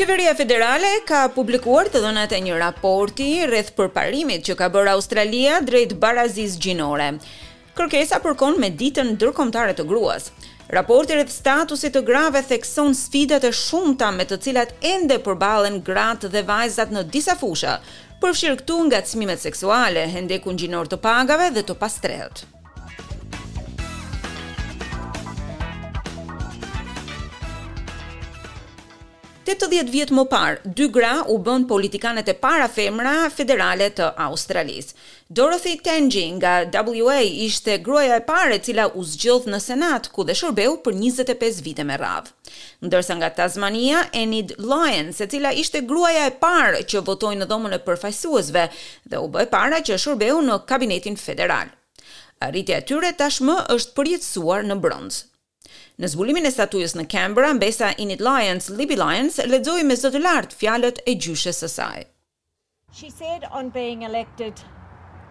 [0.00, 5.58] Qeveria federale ka publikuar të dhënat e një raporti rreth përparimit që ka bërë Australia
[5.60, 7.08] drejt barazisë gjinore.
[7.76, 10.30] Kërkesa përkon me ditën ndërkombëtare të gruas.
[10.72, 16.30] Raporti rreth statusit të grave thekson sfidat e shumta me të cilat ende përballen gratë
[16.32, 17.76] dhe vajzat në disa fusha,
[18.24, 22.46] përfshirë këtu ngacmimet seksuale, hendekun gjinor të pagave dhe të pastrehet.
[29.58, 34.94] 80 vjet më parë, dy gra u bën politikanet e para femra federale të Australisë.
[35.40, 40.22] Dorothy Tenji nga WA ishte gruaja e parë e cila u zgjodh në Senat ku
[40.26, 42.30] dhe shërbeu për 25 vite me radhë.
[42.86, 47.74] Ndërsa nga Tasmania, Enid Lyons, e cila ishte gruaja e parë që votoi në dhomën
[47.78, 48.68] e përfaqësuesve
[49.10, 51.74] dhe u bë para që shërbeu në kabinetin federal.
[52.40, 55.29] Arritja e tyre tashmë është përjetësuar në bronzë.
[56.00, 60.56] Në zbulimin e statujës në Canberra, mbesa Init Lions, Libby Lions, ledzoj me zëtë lartë
[60.60, 62.06] fjalët e gjyshe sësaj.
[63.00, 64.62] She said on being elected,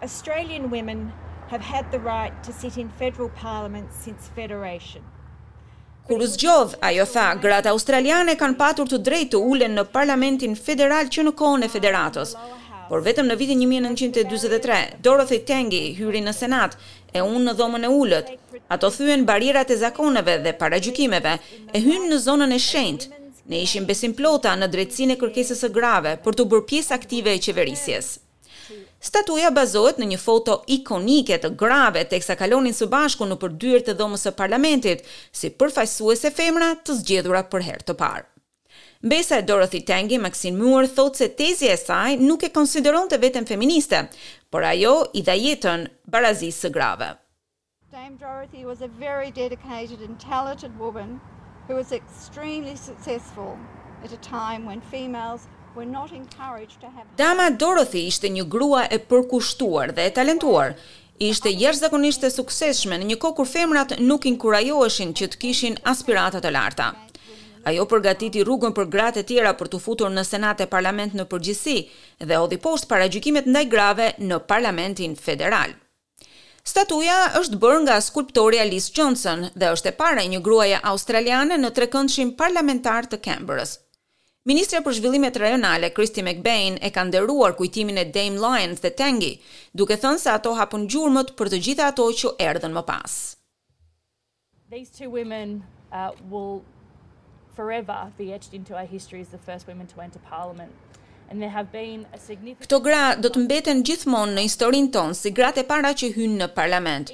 [0.05, 1.01] Australian women
[1.49, 5.01] have had the right to sit in federal parliament since federation.
[6.09, 11.09] Kur zgjodh, ajo tha, gratë australiane kanë patur të drejtë të ulen në Parlamentin Federal
[11.13, 12.35] që në kohën e Federatos.
[12.89, 16.77] Por vetëm në vitin 1943, Dorothy Tangi hyri në Senat
[17.13, 18.31] e unë në dhomën e ulët,
[18.67, 21.33] Ato thyen barirat e zakoneve dhe paragjykimeve
[21.73, 23.09] e hynë në zonën e shendë.
[23.49, 27.31] Ne ishim besim plota në drejtsinë e kërkesës së grave për të bërë pjesë aktive
[27.33, 28.09] e qeverisjes.
[29.01, 33.95] Statuja bazohet në një foto ikonike të grave teksa kalonin së bashku në përdyrë të
[34.01, 35.07] dhomës së parlamentit
[35.39, 38.27] si përfaqësuese femra të zgjedhura për herë të parë.
[39.01, 43.21] Mbesa e Dorothy Tengi, Maxine Muir, thotë se tezi e saj nuk e konsideron të
[43.23, 44.03] vetën feministe,
[44.51, 47.09] por ajo i dha jetën barazisë së grave.
[47.91, 51.19] Dame Dorothy was a very dedicated and talented woman
[51.67, 53.57] who was extremely successful
[54.03, 58.83] at a time when females were not encouraged to have Dama Dorothy ishte një grua
[58.93, 60.67] e përkushtuar dhe e talentuar.
[61.29, 66.43] Ishte jashtëzakonisht e suksesshme në një kohë kur femrat nuk inkurajoheshin që të kishin aspirata
[66.45, 66.91] të larta.
[67.71, 71.25] Ajo përgatiti rrugën për gratë e tjera për të futur në Senat e Parlament në
[71.25, 75.79] përgjithësi dhe odhi poshtë para gjykimet ndaj grave në Parlamentin Federal.
[76.67, 81.57] Statuja është bërë nga skulptori Alice Johnson dhe është e para e një gruaje australiane
[81.57, 83.77] në trekëndshin parlamentar të Canberra-s.
[84.49, 89.33] Ministra për zhvillimet rajonale Kristi McBain e ka nderuar kujtimin e Dame Lyons dhe Tangi,
[89.75, 93.13] duke thënë se ato hapun gjurmët për të gjitha ato që erdhën më pas.
[94.75, 96.63] These two women uh, will
[97.57, 100.71] forever be etched into our history as the first women to enter parliament.
[101.29, 106.39] Këto gra do të mbeten gjithmonë në historinë tonë si gratë e para që hynë
[106.41, 107.11] në parlament.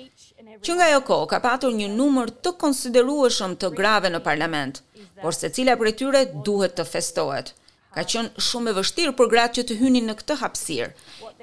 [0.64, 4.80] Që nga jo ko, ka patur një numër të konsiderueshëm të grave në parlament,
[5.22, 7.52] por se cila për e tyre duhet të festohet.
[7.96, 10.88] Ka qënë shumë e vështirë për gratë që të hynin në këtë hapsirë,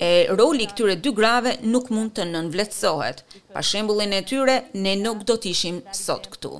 [0.08, 3.20] e roli këtyre dy grave nuk mund të nënvletsohet.
[3.52, 6.54] Pa shembulin e tyre, ne nuk do të ishim sot këtu.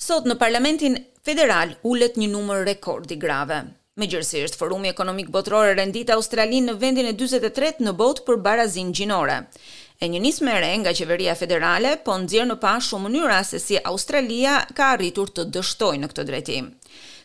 [0.00, 3.60] Sot në parlamentin federal ullet një numër rekordi grave.
[4.00, 8.94] Me gjërësisht, Forumi Ekonomik botrore rendit Australinë në vendin e 23 në botë për barazin
[8.96, 9.34] gjinore.
[10.00, 13.76] E një nisë mere nga qeveria federale, po nëzirë në pa shumë mënyra se si
[13.92, 16.70] Australia ka arritur të dështoj në këtë drejtim.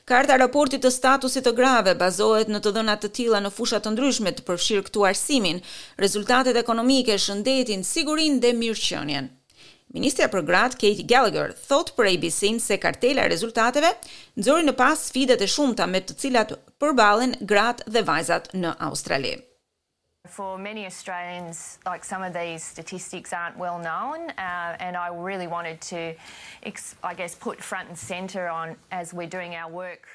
[0.06, 3.96] Karta raportit të statusit të grave bazohet në të dhënat të tila në fushat të
[3.96, 5.64] ndryshme të përfshirë këtu arsimin,
[6.06, 9.32] rezultatet ekonomike, shëndetin, sigurin dhe mirëqënjen.
[9.96, 13.94] Ministra për gratë Kate Gallagher thot për ABC-n se kartela e rezultateve
[14.42, 16.52] nxori në pas sfidat e shumta me të cilat
[16.84, 19.32] përballen gratë dhe vajzat në Australi.
[20.36, 25.48] For many Australians like some of these statistics aren't well known uh, and I really
[25.48, 30.10] wanted to I guess put front and center on as we're doing our work.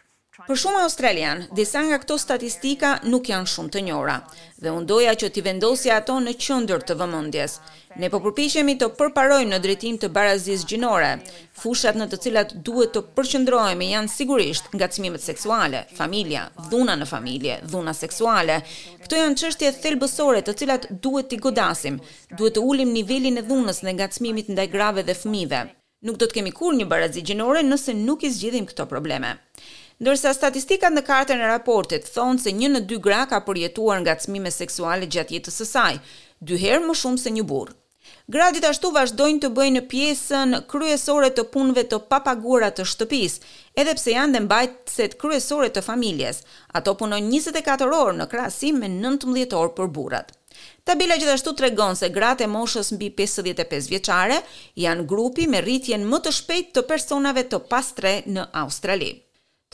[0.49, 4.15] Për shumë australian, disa nga këto statistika nuk janë shumë të njohura
[4.61, 7.57] dhe unë doja që t'i vendosja ato në qendër të vëmendjes.
[8.01, 11.11] Ne po përpiqemi të përparojmë në drejtim të barazisë gjinore.
[11.61, 17.59] Fushat në të cilat duhet të përqendrohemi janë sigurisht ngacmimet seksuale, familja, dhuna në familje,
[17.73, 18.61] dhuna seksuale.
[19.05, 22.01] Këto janë çështje thelbësore të cilat duhet t'i godasim.
[22.37, 25.67] Duhet të ulim nivelin e dhunës në ngacmimit ndaj grave dhe fëmijëve.
[26.09, 29.35] Nuk do të kemi kur një barazi gjinore nëse nuk i zgjidhim këto probleme
[30.01, 34.15] ndërsa statistikat në kartën e raportit thonë se një në dy gra ka përjetuar nga
[34.23, 35.99] cmime seksuale gjatë jetës së saj,
[36.41, 37.75] dy herë më shumë se një burë.
[38.31, 43.37] Gradit ashtu vazhdojnë të bëjnë pjesën kryesore të punve të papagura të shtëpis,
[43.79, 46.41] edhe pse janë dhe mbajt set kryesore të familjes,
[46.81, 50.31] ato punojnë 24 orë në krasim me 19 orë për burat.
[50.87, 54.41] Tabela gjithashtu të regonë se gratë e moshës mbi 55 vjeqare
[54.87, 59.15] janë grupi me rritjen më të shpejt të personave të pastre në Australië.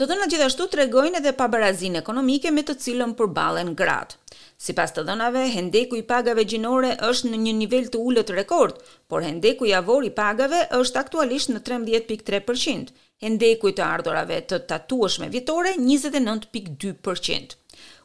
[0.01, 4.19] Të dhëna gjithashtu të regojnë edhe pabarazin ekonomike me të cilën për balen gratë.
[4.65, 8.83] Si pas të dhënave, hendeku i pagave gjinore është në një nivel të ulët rekord,
[9.13, 12.93] por hendeku i avor i pagave është aktualisht në 13.3%,
[13.25, 17.57] hendeku i të ardorave të tatueshme me vitore 29.2%.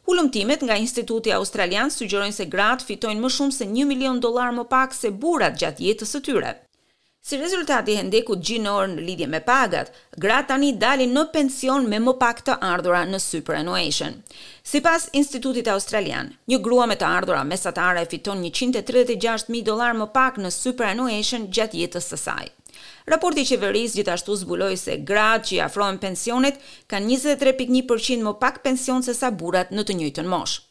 [0.08, 4.68] Hulumtimet nga Instituti Australian sugjerojnë se gratë fitojnë më shumë se 1 milion dollar më
[4.76, 6.56] pak se burrat gjatë jetës së tyre.
[7.24, 12.00] Si rezultati i hendekut gjinor në lidhje me pagat, gratë tani dalin në pension me
[12.02, 14.16] më pak të ardhura në superannuation.
[14.66, 20.42] Si pas Institutit Australian, një grua me të ardhura mesatare fiton 136.000 dolar më pak
[20.42, 22.48] në superannuation gjatë jetës së saj.
[23.14, 26.58] Raporti i qeverisë gjithashtu zbuloi se gratë që i afrohen pensionet
[26.90, 30.64] kanë 23.1% më pak pension se sa burrat në të njëjtën moshë.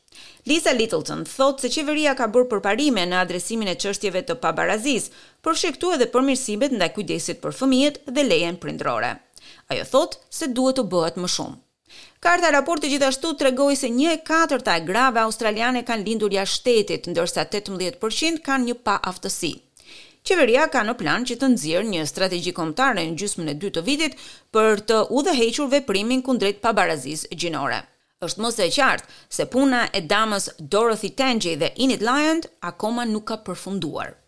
[0.46, 5.12] Lisa Littleton thot se qeveria ka bërë përparime në adresimin e çështjeve të pabarazisë,
[5.46, 9.12] përfshi këtu edhe përmirësimet ndaj kujdesit për fëmijët dhe lejen prindrore.
[9.70, 11.60] Ajo thot se duhet të bëhet më shumë.
[12.26, 16.58] Karta raporti gjithashtu gjithashtu tregoi se 1 e 4 e grave australiane kanë lindur jashtë
[16.64, 19.54] shtetit, ndërsa 18% kanë një paaftësi.
[20.24, 23.86] Qeveria ka në plan që të nxjerrë një strategji kombëtare në gjysmën e dytë të
[23.92, 24.18] vitit
[24.54, 27.82] për të udhëhequr veprimin kundrejt pabarazisë gjinore
[28.26, 29.08] është mos e qartë
[29.38, 34.21] se puna e damës Dorothy Tangi dhe Init Lyon akoma nuk ka përfunduar.